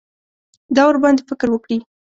دا 0.75 0.83
ورباندې 0.87 1.23
فکر 1.29 1.47
وکړي. 1.51 1.77